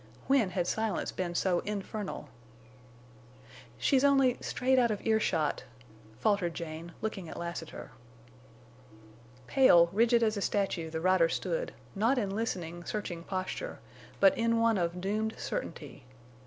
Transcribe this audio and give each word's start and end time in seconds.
When 0.25 0.49
had 0.49 0.65
silence 0.65 1.11
been 1.11 1.35
so 1.35 1.59
infernal? 1.59 2.27
"She's—only—strayed—out—of 3.77 5.05
earshot," 5.05 5.63
faltered 6.17 6.55
Jane, 6.55 6.93
looking 7.03 7.29
at 7.29 7.37
Lassiter. 7.37 7.91
Pale, 9.45 9.91
rigid 9.93 10.23
as 10.23 10.37
a 10.37 10.41
statue, 10.41 10.89
the 10.89 11.01
rider 11.01 11.29
stood, 11.29 11.71
not 11.93 12.17
in 12.17 12.31
listening, 12.35 12.83
searching 12.83 13.21
posture, 13.23 13.77
but 14.19 14.35
in 14.35 14.59
one 14.59 14.79
of 14.79 14.99
doomed 15.01 15.35
certainty. 15.37 16.03